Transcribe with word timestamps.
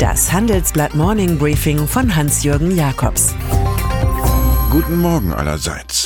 Das 0.00 0.32
Handelsblatt 0.32 0.94
Morning 0.94 1.36
Briefing 1.36 1.86
von 1.86 2.16
Hans-Jürgen 2.16 2.74
Jakobs. 2.74 3.34
Guten 4.70 4.96
Morgen 4.96 5.34
allerseits. 5.34 5.99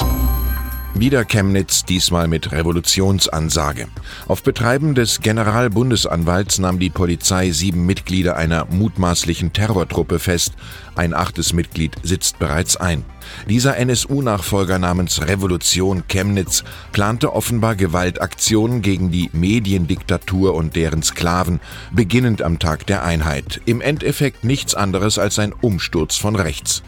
Wieder 0.97 1.25
Chemnitz, 1.25 1.85
diesmal 1.85 2.29
mit 2.29 2.53
Revolutionsansage. 2.53 3.89
Auf 4.29 4.45
Betreiben 4.45 4.95
des 4.95 5.21
Generalbundesanwalts 5.21 6.61
nahm 6.61 6.79
die 6.79 6.89
Polizei 6.89 7.51
sieben 7.51 7.85
Mitglieder 7.85 8.37
einer 8.37 8.67
mutmaßlichen 8.67 9.53
Terrortruppe 9.53 10.21
fest. 10.21 10.53
Ein 10.95 11.13
achtes 11.13 11.53
Mitglied 11.53 11.97
sitzt 12.05 12.39
bereits 12.39 12.77
ein. 12.77 13.05
Dieser 13.49 13.77
NSU-Nachfolger 13.77 14.79
namens 14.79 15.27
Revolution 15.27 16.05
Chemnitz 16.07 16.63
plante 16.93 17.33
offenbar 17.33 17.75
Gewaltaktionen 17.75 18.81
gegen 18.81 19.11
die 19.11 19.31
Mediendiktatur 19.33 20.55
und 20.55 20.77
deren 20.77 21.03
Sklaven, 21.03 21.59
beginnend 21.91 22.41
am 22.41 22.61
Tag 22.61 22.87
der 22.87 23.03
Einheit. 23.03 23.61
Im 23.65 23.81
Endeffekt 23.81 24.45
nichts 24.45 24.77
anderes 24.77 25.19
als 25.19 25.41
ein 25.41 25.53
Umsturz 25.53 26.17
von 26.17 26.37
rechts. 26.37 26.85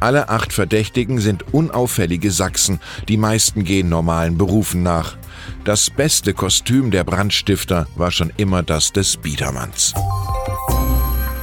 Alle 0.00 0.28
acht 0.28 0.52
Verdächtigen 0.52 1.18
sind 1.20 1.52
unauffällige 1.52 2.30
Sachsen, 2.30 2.80
die 3.08 3.16
meisten 3.16 3.64
gehen 3.64 3.88
normalen 3.88 4.38
Berufen 4.38 4.82
nach. 4.82 5.16
Das 5.64 5.90
beste 5.90 6.34
Kostüm 6.34 6.90
der 6.90 7.04
Brandstifter 7.04 7.86
war 7.96 8.10
schon 8.10 8.32
immer 8.36 8.62
das 8.62 8.92
des 8.92 9.16
Biedermanns. 9.16 9.94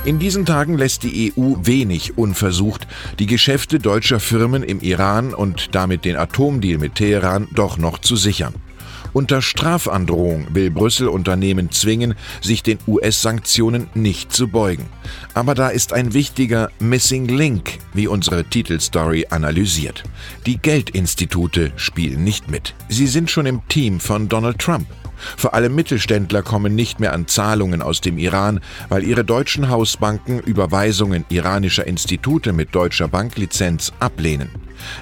In 0.04 0.18
diesen 0.18 0.48
Tagen 0.48 0.78
lässt 0.78 1.04
die 1.04 1.32
EU 1.38 1.58
wenig 1.62 2.18
unversucht, 2.18 2.88
die 3.20 3.28
Geschäfte 3.28 3.78
deutscher 3.78 4.20
Firmen 4.20 4.64
im 4.64 4.80
Iran 4.80 5.34
und 5.34 5.76
damit 5.76 6.06
den 6.06 6.18
Atomdeal 6.18 6.80
mit 6.80 6.96
Teheran 6.96 7.48
doch 7.54 7.78
noch 7.78 8.00
zu 8.00 8.16
sichern. 8.16 8.56
Unter 9.14 9.42
Strafandrohung 9.42 10.48
will 10.54 10.72
Brüssel 10.72 11.10
Unternehmen 11.10 11.70
zwingen, 11.72 12.16
sich 12.42 12.64
den 12.64 12.80
US-Sanktionen 12.88 13.90
nicht 13.94 14.32
zu 14.32 14.48
beugen. 14.48 14.86
Aber 15.34 15.54
da 15.54 15.68
ist 15.68 15.92
ein 15.92 16.14
wichtiger 16.14 16.70
Missing 16.80 17.26
Link, 17.26 17.80
wie 17.94 18.08
unsere 18.08 18.46
Titelstory 18.46 19.28
analysiert. 19.30 20.04
Die 20.46 20.58
Geldinstitute 20.58 21.74
spielen 21.76 22.24
nicht 22.24 22.50
mit. 22.50 22.74
Sie 22.88 23.08
sind 23.08 23.30
schon 23.30 23.46
im 23.46 23.68
Team 23.68 24.00
von 24.00 24.30
Donald 24.30 24.60
Trump. 24.60 24.88
Vor 25.38 25.54
allem 25.54 25.76
Mittelständler 25.76 26.42
kommen 26.42 26.74
nicht 26.74 27.00
mehr 27.00 27.14
an 27.14 27.28
Zahlungen 27.28 27.82
aus 27.82 28.02
dem 28.02 28.18
Iran, 28.18 28.60
weil 28.90 29.04
ihre 29.04 29.24
deutschen 29.24 29.70
Hausbanken 29.70 30.40
Überweisungen 30.40 31.26
iranischer 31.30 31.86
Institute 31.86 32.54
mit 32.54 32.74
deutscher 32.74 33.08
Banklizenz 33.08 33.92
ablehnen. 34.00 34.50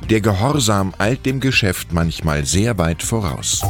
Der 0.10 0.20
Gehorsam 0.20 0.94
eilt 0.98 1.26
dem 1.26 1.40
Geschäft 1.40 1.94
manchmal 1.94 2.46
sehr 2.46 2.78
weit 2.78 3.02
voraus. 3.02 3.64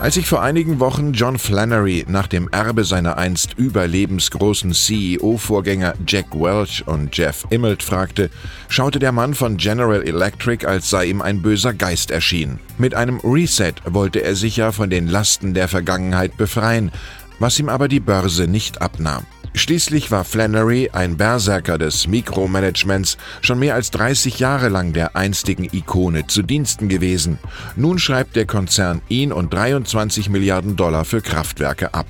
Als 0.00 0.16
ich 0.16 0.26
vor 0.26 0.40
einigen 0.40 0.80
Wochen 0.80 1.12
John 1.12 1.38
Flannery 1.38 2.06
nach 2.08 2.26
dem 2.26 2.48
Erbe 2.48 2.84
seiner 2.84 3.18
einst 3.18 3.58
überlebensgroßen 3.58 4.72
CEO-Vorgänger 4.72 5.92
Jack 6.06 6.32
Welch 6.32 6.86
und 6.86 7.14
Jeff 7.14 7.46
Immelt 7.50 7.82
fragte, 7.82 8.30
schaute 8.70 8.98
der 8.98 9.12
Mann 9.12 9.34
von 9.34 9.58
General 9.58 10.02
Electric, 10.02 10.66
als 10.66 10.88
sei 10.88 11.04
ihm 11.04 11.20
ein 11.20 11.42
böser 11.42 11.74
Geist 11.74 12.10
erschienen. 12.10 12.60
Mit 12.78 12.94
einem 12.94 13.20
Reset 13.22 13.74
wollte 13.84 14.22
er 14.22 14.36
sich 14.36 14.56
ja 14.56 14.72
von 14.72 14.88
den 14.88 15.06
Lasten 15.06 15.52
der 15.52 15.68
Vergangenheit 15.68 16.38
befreien, 16.38 16.92
was 17.38 17.58
ihm 17.58 17.68
aber 17.68 17.86
die 17.86 18.00
Börse 18.00 18.48
nicht 18.48 18.80
abnahm. 18.80 19.26
Schließlich 19.54 20.10
war 20.10 20.24
Flannery, 20.24 20.90
ein 20.92 21.16
Berserker 21.16 21.76
des 21.76 22.06
Mikromanagements, 22.06 23.18
schon 23.40 23.58
mehr 23.58 23.74
als 23.74 23.90
30 23.90 24.38
Jahre 24.38 24.68
lang 24.68 24.92
der 24.92 25.16
einstigen 25.16 25.68
Ikone 25.72 26.26
zu 26.26 26.42
Diensten 26.42 26.88
gewesen. 26.88 27.38
Nun 27.76 27.98
schreibt 27.98 28.36
der 28.36 28.46
Konzern 28.46 29.02
ihn 29.08 29.32
und 29.32 29.52
23 29.52 30.28
Milliarden 30.30 30.76
Dollar 30.76 31.04
für 31.04 31.20
Kraftwerke 31.20 31.94
ab. 31.94 32.06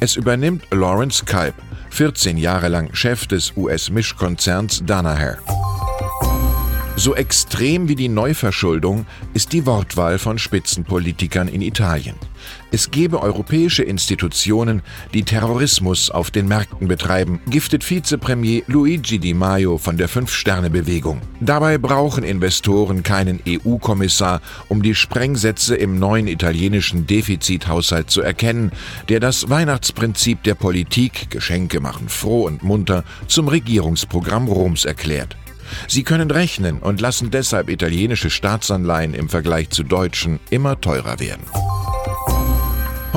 Es 0.00 0.16
übernimmt 0.16 0.64
Lawrence 0.70 1.24
Kalb, 1.24 1.54
14 1.90 2.38
Jahre 2.38 2.68
lang 2.68 2.94
Chef 2.94 3.26
des 3.26 3.52
US-Mischkonzerns 3.56 4.82
Danaher. 4.86 5.38
So 6.98 7.14
extrem 7.14 7.88
wie 7.88 7.94
die 7.94 8.08
Neuverschuldung 8.08 9.06
ist 9.32 9.52
die 9.52 9.66
Wortwahl 9.66 10.18
von 10.18 10.36
Spitzenpolitikern 10.36 11.46
in 11.46 11.62
Italien. 11.62 12.16
Es 12.72 12.90
gebe 12.90 13.22
europäische 13.22 13.84
Institutionen, 13.84 14.82
die 15.14 15.22
Terrorismus 15.22 16.10
auf 16.10 16.32
den 16.32 16.48
Märkten 16.48 16.88
betreiben, 16.88 17.40
giftet 17.48 17.88
Vizepremier 17.88 18.64
Luigi 18.66 19.20
Di 19.20 19.32
Maio 19.32 19.78
von 19.78 19.96
der 19.96 20.08
Fünf-Sterne-Bewegung. 20.08 21.20
Dabei 21.38 21.78
brauchen 21.78 22.24
Investoren 22.24 23.04
keinen 23.04 23.38
EU-Kommissar, 23.46 24.40
um 24.66 24.82
die 24.82 24.96
Sprengsätze 24.96 25.76
im 25.76 26.00
neuen 26.00 26.26
italienischen 26.26 27.06
Defizithaushalt 27.06 28.10
zu 28.10 28.22
erkennen, 28.22 28.72
der 29.08 29.20
das 29.20 29.48
Weihnachtsprinzip 29.48 30.42
der 30.42 30.56
Politik, 30.56 31.30
Geschenke 31.30 31.78
machen 31.78 32.08
froh 32.08 32.46
und 32.46 32.64
munter, 32.64 33.04
zum 33.28 33.46
Regierungsprogramm 33.46 34.48
Roms 34.48 34.84
erklärt. 34.84 35.36
Sie 35.86 36.02
können 36.02 36.30
rechnen 36.30 36.78
und 36.78 37.00
lassen 37.00 37.30
deshalb 37.30 37.68
italienische 37.70 38.30
Staatsanleihen 38.30 39.14
im 39.14 39.28
Vergleich 39.28 39.70
zu 39.70 39.82
deutschen 39.82 40.40
immer 40.50 40.80
teurer 40.80 41.20
werden. 41.20 41.44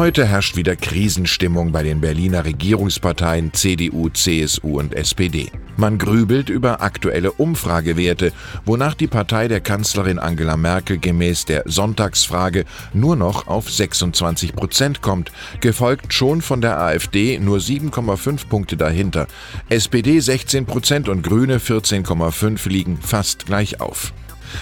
Heute 0.02 0.26
herrscht 0.26 0.56
wieder 0.56 0.76
Krisenstimmung 0.76 1.72
bei 1.72 1.84
den 1.84 2.02
Berliner 2.02 2.44
Regierungsparteien 2.44 3.54
CDU, 3.54 4.10
CSU 4.10 4.80
und 4.80 4.96
SPD. 4.96 5.52
Man 5.78 6.00
grübelt 6.00 6.50
über 6.50 6.82
aktuelle 6.82 7.32
Umfragewerte, 7.32 8.34
wonach 8.66 8.96
die 8.96 9.06
Partei 9.06 9.48
der 9.48 9.62
Kanzlerin 9.62 10.18
Angela 10.18 10.58
Merkel 10.58 10.98
gemäß 10.98 11.46
der 11.46 11.66
Sonntagsfrage 11.68 12.66
nur 12.94 13.16
noch 13.16 13.46
auf 13.46 13.70
26 13.70 14.56
Prozent 14.56 15.04
kommt, 15.04 15.32
gefolgt 15.60 16.16
schon 16.16 16.42
von 16.42 16.62
der 16.62 16.80
AfD 16.80 17.38
nur 17.38 17.60
7,5 17.60 18.48
Punkte 18.48 18.78
dahinter. 18.78 19.28
SPD 19.70 20.20
16 20.20 20.66
Prozent 20.66 21.10
und 21.10 21.22
Grüne 21.22 21.60
14,5 21.60 22.68
liegen 22.68 22.98
fast 22.98 23.46
gleich 23.46 23.80
auf. 23.80 24.14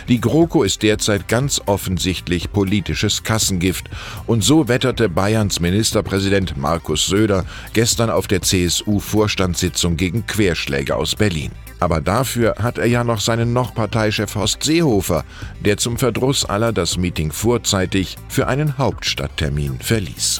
Die 0.07 0.21
GroKo 0.21 0.63
ist 0.63 0.83
derzeit 0.83 1.27
ganz 1.27 1.61
offensichtlich 1.65 2.51
politisches 2.51 3.23
Kassengift 3.23 3.89
und 4.27 4.43
so 4.43 4.67
wetterte 4.67 5.09
Bayerns 5.09 5.59
Ministerpräsident 5.59 6.57
Markus 6.57 7.07
Söder 7.07 7.45
gestern 7.73 8.09
auf 8.09 8.27
der 8.27 8.41
CSU-Vorstandssitzung 8.41 9.97
gegen 9.97 10.25
Querschläge 10.25 10.95
aus 10.95 11.15
Berlin. 11.15 11.51
Aber 11.79 12.01
dafür 12.01 12.55
hat 12.61 12.77
er 12.77 12.87
ja 12.87 13.03
noch 13.03 13.21
seinen 13.21 13.53
noch 13.53 13.73
Parteichef 13.73 14.35
Horst 14.35 14.63
Seehofer, 14.63 15.23
der 15.63 15.77
zum 15.77 15.97
Verdruss 15.97 16.45
aller 16.45 16.73
das 16.73 16.97
Meeting 16.97 17.31
vorzeitig 17.31 18.17
für 18.27 18.47
einen 18.47 18.77
Hauptstadttermin 18.77 19.79
verließ. 19.79 20.39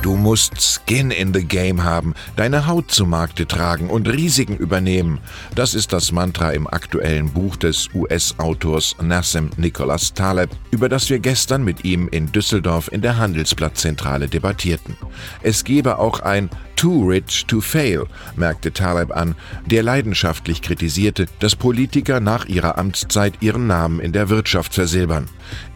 Du 0.00 0.14
musst 0.14 0.60
Skin 0.60 1.10
in 1.10 1.34
the 1.34 1.44
Game 1.44 1.82
haben, 1.82 2.14
deine 2.36 2.68
Haut 2.68 2.92
zu 2.92 3.04
Markte 3.04 3.48
tragen 3.48 3.90
und 3.90 4.08
Risiken 4.08 4.56
übernehmen. 4.56 5.18
Das 5.56 5.74
ist 5.74 5.92
das 5.92 6.12
Mantra 6.12 6.52
im 6.52 6.68
aktuellen 6.68 7.32
Buch 7.32 7.56
des 7.56 7.88
US-Autors 7.92 8.94
Nassim 9.02 9.50
Nicholas 9.56 10.14
Taleb, 10.14 10.50
über 10.70 10.88
das 10.88 11.10
wir 11.10 11.18
gestern 11.18 11.64
mit 11.64 11.84
ihm 11.84 12.06
in 12.08 12.30
Düsseldorf 12.30 12.92
in 12.92 13.00
der 13.00 13.16
Handelsblattzentrale 13.16 14.28
debattierten. 14.28 14.96
Es 15.42 15.64
gebe 15.64 15.98
auch 15.98 16.20
ein 16.20 16.48
Too 16.76 17.08
Rich 17.08 17.46
to 17.46 17.60
Fail, 17.60 18.06
merkte 18.36 18.72
Taleb 18.72 19.10
an, 19.10 19.34
der 19.66 19.82
leidenschaftlich 19.82 20.62
kritisierte, 20.62 21.26
dass 21.40 21.56
Politiker 21.56 22.20
nach 22.20 22.44
ihrer 22.44 22.78
Amtszeit 22.78 23.34
ihren 23.40 23.66
Namen 23.66 23.98
in 23.98 24.12
der 24.12 24.28
Wirtschaft 24.28 24.74
versilbern. 24.74 25.26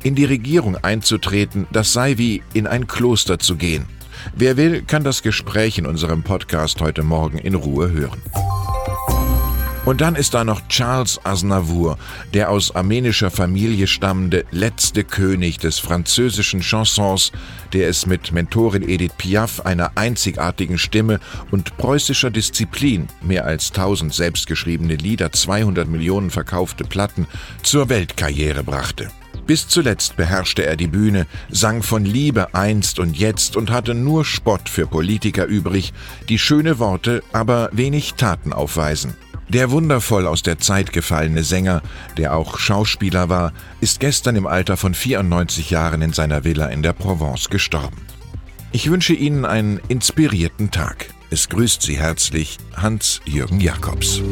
In 0.04 0.14
die 0.14 0.26
Regierung 0.26 0.76
einzutreten, 0.76 1.66
das 1.72 1.92
sei 1.92 2.18
wie 2.18 2.44
in 2.54 2.68
ein 2.68 2.86
Kloster 2.86 3.40
zu 3.40 3.56
gehen. 3.56 3.86
Wer 4.34 4.56
will, 4.56 4.82
kann 4.82 5.04
das 5.04 5.22
Gespräch 5.22 5.78
in 5.78 5.86
unserem 5.86 6.22
Podcast 6.22 6.80
heute 6.80 7.02
Morgen 7.02 7.38
in 7.38 7.54
Ruhe 7.54 7.90
hören. 7.90 8.20
Und 9.84 10.00
dann 10.00 10.14
ist 10.14 10.34
da 10.34 10.44
noch 10.44 10.68
Charles 10.68 11.18
Aznavour, 11.24 11.98
der 12.34 12.50
aus 12.50 12.74
armenischer 12.74 13.32
Familie 13.32 13.88
stammende 13.88 14.44
letzte 14.52 15.02
König 15.02 15.58
des 15.58 15.80
französischen 15.80 16.62
Chansons, 16.62 17.32
der 17.72 17.88
es 17.88 18.06
mit 18.06 18.30
Mentorin 18.30 18.88
Edith 18.88 19.14
Piaf, 19.18 19.60
einer 19.60 19.92
einzigartigen 19.96 20.78
Stimme 20.78 21.18
und 21.50 21.76
preußischer 21.78 22.30
Disziplin, 22.30 23.08
mehr 23.22 23.44
als 23.44 23.70
1000 23.70 24.14
selbstgeschriebene 24.14 24.94
Lieder, 24.94 25.32
200 25.32 25.88
Millionen 25.88 26.30
verkaufte 26.30 26.84
Platten, 26.84 27.26
zur 27.64 27.88
Weltkarriere 27.88 28.62
brachte. 28.62 29.08
Bis 29.46 29.66
zuletzt 29.68 30.16
beherrschte 30.16 30.64
er 30.64 30.76
die 30.76 30.86
Bühne, 30.86 31.26
sang 31.50 31.82
von 31.82 32.04
Liebe 32.04 32.54
einst 32.54 32.98
und 32.98 33.16
jetzt 33.16 33.56
und 33.56 33.70
hatte 33.70 33.94
nur 33.94 34.24
Spott 34.24 34.68
für 34.68 34.86
Politiker 34.86 35.46
übrig, 35.46 35.92
die 36.28 36.38
schöne 36.38 36.78
Worte, 36.78 37.22
aber 37.32 37.68
wenig 37.72 38.14
Taten 38.14 38.52
aufweisen. 38.52 39.14
Der 39.48 39.70
wundervoll 39.70 40.26
aus 40.26 40.42
der 40.42 40.58
Zeit 40.58 40.92
gefallene 40.92 41.42
Sänger, 41.42 41.82
der 42.16 42.34
auch 42.34 42.58
Schauspieler 42.58 43.28
war, 43.28 43.52
ist 43.80 44.00
gestern 44.00 44.36
im 44.36 44.46
Alter 44.46 44.76
von 44.76 44.94
94 44.94 45.68
Jahren 45.68 46.00
in 46.00 46.12
seiner 46.12 46.44
Villa 46.44 46.68
in 46.68 46.82
der 46.82 46.94
Provence 46.94 47.50
gestorben. 47.50 47.96
Ich 48.70 48.90
wünsche 48.90 49.12
Ihnen 49.12 49.44
einen 49.44 49.80
inspirierten 49.88 50.70
Tag. 50.70 51.08
Es 51.30 51.50
grüßt 51.50 51.82
Sie 51.82 51.98
herzlich 51.98 52.56
Hans-Jürgen 52.76 53.60
Jakobs. 53.60 54.22